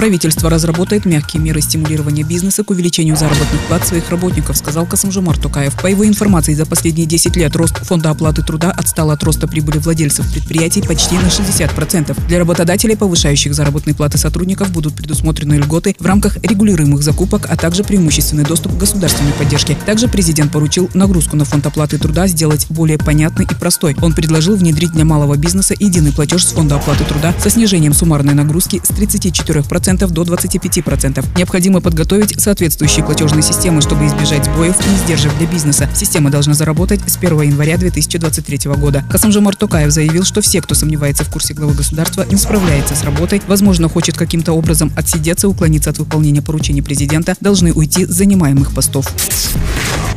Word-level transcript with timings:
Правительство 0.00 0.48
разработает 0.48 1.04
мягкие 1.04 1.42
меры 1.42 1.60
стимулирования 1.60 2.22
бизнеса 2.22 2.64
к 2.64 2.70
увеличению 2.70 3.18
заработных 3.18 3.60
плат 3.68 3.86
своих 3.86 4.08
работников, 4.08 4.56
сказал 4.56 4.86
Касымжумар 4.86 5.36
Тукаев. 5.36 5.78
По 5.78 5.88
его 5.88 6.06
информации, 6.06 6.54
за 6.54 6.64
последние 6.64 7.06
10 7.06 7.36
лет 7.36 7.54
рост 7.54 7.76
фонда 7.84 8.08
оплаты 8.08 8.40
труда 8.42 8.70
отстал 8.70 9.10
от 9.10 9.22
роста 9.22 9.46
прибыли 9.46 9.76
владельцев 9.76 10.32
предприятий 10.32 10.80
почти 10.80 11.16
на 11.16 11.26
60%. 11.26 12.16
Для 12.28 12.38
работодателей, 12.38 12.96
повышающих 12.96 13.52
заработные 13.52 13.94
платы 13.94 14.16
сотрудников, 14.16 14.70
будут 14.70 14.94
предусмотрены 14.94 15.56
льготы 15.56 15.94
в 15.98 16.06
рамках 16.06 16.38
регулируемых 16.42 17.02
закупок, 17.02 17.46
а 17.50 17.56
также 17.58 17.84
преимущественный 17.84 18.44
доступ 18.44 18.72
к 18.72 18.78
государственной 18.78 19.32
поддержке. 19.32 19.76
Также 19.84 20.08
президент 20.08 20.50
поручил 20.50 20.88
нагрузку 20.94 21.36
на 21.36 21.44
фонд 21.44 21.66
оплаты 21.66 21.98
труда 21.98 22.26
сделать 22.26 22.68
более 22.70 22.96
понятной 22.96 23.44
и 23.44 23.54
простой. 23.54 23.94
Он 24.00 24.14
предложил 24.14 24.56
внедрить 24.56 24.92
для 24.92 25.04
малого 25.04 25.36
бизнеса 25.36 25.74
единый 25.78 26.12
платеж 26.12 26.46
с 26.46 26.52
фонда 26.52 26.76
оплаты 26.76 27.04
труда 27.04 27.34
со 27.38 27.50
снижением 27.50 27.92
суммарной 27.92 28.32
нагрузки 28.32 28.80
с 28.82 28.90
34% 28.92 29.89
10% 29.96 30.10
до 30.10 30.22
25%. 30.22 31.24
Необходимо 31.36 31.80
подготовить 31.80 32.40
соответствующие 32.40 33.04
платежные 33.04 33.42
системы, 33.42 33.80
чтобы 33.80 34.06
избежать 34.06 34.44
сбоев 34.44 34.76
и 34.86 34.94
издержек 34.96 35.36
для 35.38 35.46
бизнеса. 35.46 35.88
Система 35.94 36.30
должна 36.30 36.54
заработать 36.54 37.00
с 37.06 37.16
1 37.16 37.42
января 37.42 37.76
2023 37.76 38.72
года. 38.76 39.04
Касымжамар 39.10 39.56
Токаев 39.56 39.90
заявил, 39.90 40.24
что 40.24 40.40
все, 40.40 40.60
кто 40.60 40.74
сомневается 40.74 41.24
в 41.24 41.30
курсе 41.30 41.54
главы 41.54 41.74
государства, 41.74 42.26
не 42.30 42.36
справляется 42.36 42.94
с 42.94 43.04
работой, 43.04 43.42
возможно, 43.46 43.88
хочет 43.88 44.16
каким-то 44.16 44.52
образом 44.52 44.92
отсидеться, 44.96 45.48
уклониться 45.48 45.90
от 45.90 45.98
выполнения 45.98 46.42
поручений 46.42 46.82
президента, 46.82 47.36
должны 47.40 47.72
уйти 47.72 48.06
с 48.06 48.10
занимаемых 48.10 48.72
постов. 48.74 49.06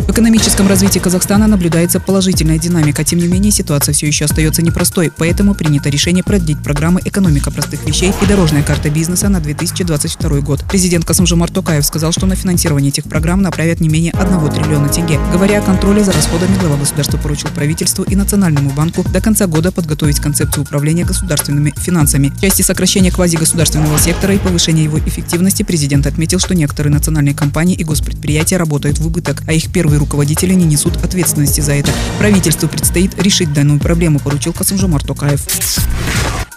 В 0.03 0.11
экономическом 0.11 0.67
развитии 0.67 0.99
Казахстана 0.99 1.47
наблюдается 1.47 2.01
положительная 2.01 2.59
динамика. 2.59 3.05
Тем 3.05 3.19
не 3.19 3.27
менее, 3.27 3.51
ситуация 3.51 3.93
все 3.93 4.05
еще 4.05 4.25
остается 4.25 4.61
непростой, 4.61 5.09
поэтому 5.15 5.55
принято 5.55 5.89
решение 5.89 6.25
продлить 6.25 6.61
программы 6.61 6.99
«Экономика 7.05 7.51
простых 7.51 7.85
вещей» 7.85 8.11
и 8.21 8.25
«Дорожная 8.25 8.63
карта 8.63 8.89
бизнеса» 8.89 9.29
на 9.29 9.39
2022 9.39 10.41
год. 10.41 10.65
Президент 10.69 11.05
Касымжумар 11.05 11.49
Токаев 11.49 11.85
сказал, 11.85 12.11
что 12.11 12.25
на 12.25 12.35
финансирование 12.35 12.89
этих 12.89 13.05
программ 13.05 13.41
направят 13.41 13.79
не 13.79 13.87
менее 13.87 14.11
1 14.11 14.51
триллиона 14.51 14.89
тенге. 14.89 15.19
Говоря 15.31 15.59
о 15.59 15.61
контроле 15.61 16.03
за 16.03 16.11
расходами, 16.11 16.57
глава 16.59 16.75
государства 16.75 17.17
поручил 17.17 17.49
правительству 17.55 18.03
и 18.03 18.15
Национальному 18.17 18.71
банку 18.71 19.05
до 19.09 19.21
конца 19.21 19.47
года 19.47 19.71
подготовить 19.71 20.19
концепцию 20.19 20.63
управления 20.63 21.05
государственными 21.05 21.73
финансами. 21.77 22.27
В 22.27 22.41
части 22.41 22.61
сокращения 22.61 23.09
квазигосударственного 23.09 23.97
сектора 23.97 24.35
и 24.35 24.37
повышения 24.37 24.83
его 24.83 24.99
эффективности 24.99 25.63
президент 25.63 26.05
отметил, 26.07 26.39
что 26.39 26.53
некоторые 26.53 26.93
национальные 26.93 27.35
компании 27.35 27.75
и 27.75 27.85
госпредприятия 27.85 28.57
работают 28.57 28.99
в 28.99 29.07
убыток, 29.07 29.43
а 29.47 29.53
их 29.53 29.71
первые 29.71 29.92
первые 29.93 29.99
руководители 29.99 30.53
не 30.53 30.65
несут 30.65 30.97
ответственности 31.03 31.61
за 31.61 31.73
это. 31.73 31.91
Правительству 32.17 32.67
предстоит 32.67 33.21
решить 33.21 33.53
данную 33.53 33.79
проблему, 33.79 34.19
поручил 34.19 34.51
Касымжомар 34.51 35.03
Токаев. 35.03 35.45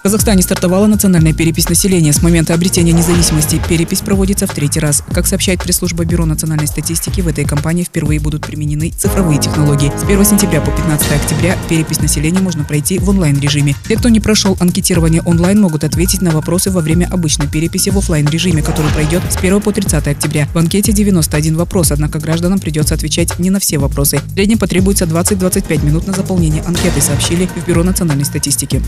Казахстане 0.06 0.40
стартовала 0.40 0.86
национальная 0.86 1.32
перепись 1.32 1.68
населения. 1.68 2.12
С 2.12 2.22
момента 2.22 2.54
обретения 2.54 2.92
независимости 2.92 3.60
перепись 3.68 4.02
проводится 4.02 4.46
в 4.46 4.54
третий 4.54 4.78
раз. 4.78 5.02
Как 5.12 5.26
сообщает 5.26 5.60
пресс-служба 5.60 6.04
Бюро 6.04 6.24
национальной 6.24 6.68
статистики, 6.68 7.22
в 7.22 7.26
этой 7.26 7.44
кампании 7.44 7.82
впервые 7.82 8.20
будут 8.20 8.46
применены 8.46 8.92
цифровые 8.96 9.40
технологии. 9.40 9.90
С 9.98 10.04
1 10.04 10.24
сентября 10.24 10.60
по 10.60 10.70
15 10.70 11.10
октября 11.10 11.58
перепись 11.68 11.98
населения 11.98 12.38
можно 12.38 12.62
пройти 12.62 13.00
в 13.00 13.10
онлайн-режиме. 13.10 13.74
Те, 13.88 13.96
кто 13.96 14.08
не 14.08 14.20
прошел 14.20 14.56
анкетирование 14.60 15.22
онлайн, 15.22 15.60
могут 15.60 15.82
ответить 15.82 16.22
на 16.22 16.30
вопросы 16.30 16.70
во 16.70 16.82
время 16.82 17.08
обычной 17.10 17.48
переписи 17.48 17.90
в 17.90 17.98
офлайн 17.98 18.28
режиме 18.28 18.62
который 18.62 18.92
пройдет 18.92 19.24
с 19.28 19.36
1 19.36 19.60
по 19.60 19.72
30 19.72 20.06
октября. 20.06 20.46
В 20.54 20.58
анкете 20.58 20.92
91 20.92 21.56
вопрос, 21.56 21.90
однако 21.90 22.20
гражданам 22.20 22.60
придется 22.60 22.94
отвечать 22.94 23.40
не 23.40 23.50
на 23.50 23.58
все 23.58 23.78
вопросы. 23.78 24.20
В 24.24 24.34
среднем 24.34 24.58
потребуется 24.58 25.04
20-25 25.06 25.84
минут 25.84 26.06
на 26.06 26.12
заполнение 26.12 26.62
анкеты, 26.62 27.00
сообщили 27.00 27.48
в 27.56 27.66
Бюро 27.66 27.82
национальной 27.82 28.24
статистики. 28.24 28.80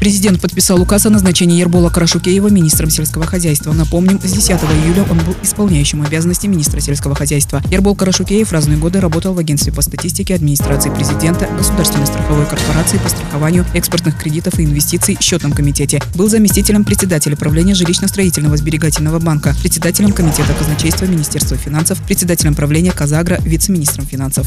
Президент 0.00 0.40
подписал 0.40 0.80
указ 0.80 1.06
о 1.06 1.10
назначении 1.10 1.58
Ербола 1.58 1.88
Карашукеева 1.88 2.48
министром 2.48 2.90
сельского 2.90 3.26
хозяйства. 3.26 3.72
Напомним, 3.72 4.20
с 4.20 4.30
10 4.30 4.50
июля 4.50 5.04
он 5.10 5.18
был 5.18 5.34
исполняющим 5.42 6.02
обязанности 6.02 6.46
министра 6.46 6.80
сельского 6.80 7.14
хозяйства. 7.14 7.62
Ербол 7.70 7.94
Карашукеев 7.94 8.52
разные 8.52 8.78
годы 8.78 9.00
работал 9.00 9.34
в 9.34 9.38
агентстве 9.38 9.72
по 9.72 9.82
статистике 9.82 10.34
администрации 10.34 10.90
президента, 10.90 11.46
Государственной 11.56 12.06
страховой 12.06 12.46
корпорации 12.46 12.98
по 12.98 13.08
страхованию 13.08 13.64
экспортных 13.74 14.18
кредитов 14.18 14.58
и 14.58 14.64
инвестиций, 14.64 15.16
счетном 15.20 15.52
комитете. 15.52 16.02
Был 16.14 16.28
заместителем 16.28 16.84
председателя 16.84 17.36
правления 17.36 17.74
жилищно-строительного 17.74 18.56
сберегательного 18.56 19.18
банка, 19.18 19.54
председателем 19.62 20.12
комитета 20.12 20.52
казначейства 20.58 21.06
Министерства 21.06 21.56
финансов, 21.56 21.98
председателем 22.02 22.54
правления 22.54 22.92
Казагра, 22.92 23.38
вице-министром 23.42 24.06
финансов. 24.06 24.46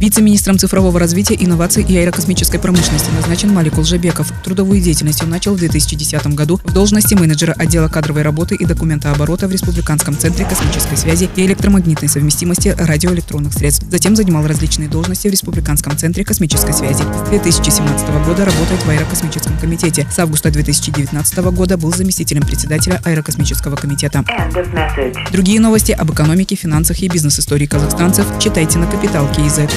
Вице-министром 0.00 0.58
цифрового 0.58 0.98
развития, 1.00 1.36
инноваций 1.38 1.84
и 1.86 1.96
аэрокосмической 1.96 2.60
промышленности 2.60 3.10
назначен 3.10 3.52
Малик 3.52 3.78
Улжебеков. 3.78 4.27
Трудовую 4.44 4.80
деятельность 4.80 5.22
он 5.22 5.30
начал 5.30 5.54
в 5.54 5.58
2010 5.58 6.26
году 6.28 6.60
в 6.64 6.72
должности 6.72 7.14
менеджера 7.14 7.52
отдела 7.52 7.88
кадровой 7.88 8.22
работы 8.22 8.54
и 8.54 8.64
документооборота 8.64 9.48
в 9.48 9.52
Республиканском 9.52 10.16
центре 10.16 10.44
космической 10.44 10.96
связи 10.96 11.28
и 11.36 11.46
электромагнитной 11.46 12.08
совместимости 12.08 12.74
радиоэлектронных 12.78 13.52
средств. 13.52 13.86
Затем 13.90 14.16
занимал 14.16 14.46
различные 14.46 14.88
должности 14.88 15.28
в 15.28 15.30
Республиканском 15.30 15.96
центре 15.96 16.24
космической 16.24 16.72
связи. 16.72 17.02
С 17.26 17.28
2017 17.28 18.08
года 18.26 18.44
работает 18.44 18.82
в 18.82 18.88
Аэрокосмическом 18.88 19.58
комитете. 19.58 20.06
С 20.10 20.18
августа 20.18 20.50
2019 20.50 21.38
года 21.38 21.76
был 21.76 21.92
заместителем 21.92 22.42
председателя 22.42 23.00
Аэрокосмического 23.04 23.76
комитета. 23.76 24.24
Другие 25.32 25.60
новости 25.60 25.92
об 25.92 26.12
экономике, 26.12 26.56
финансах 26.56 27.00
и 27.00 27.08
бизнес-истории 27.08 27.66
казахстанцев 27.66 28.26
читайте 28.40 28.78
на 28.78 28.86
Капитал 28.86 29.28
Киезет. 29.32 29.70